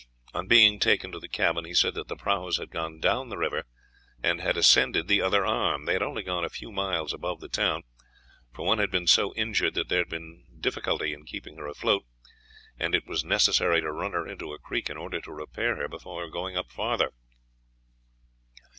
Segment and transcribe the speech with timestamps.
[0.33, 3.37] On being taken to the cabin, he said that the prahus had gone down the
[3.37, 3.65] river,
[4.23, 5.85] and had ascended the other arm.
[5.85, 7.83] They had only gone a few miles above the town,
[8.51, 12.05] for one had been so injured that there had been difficulty in keeping her afloat,
[12.79, 15.87] and it was necessary to run her into a creek in order to repair her
[15.87, 17.11] before going up farther.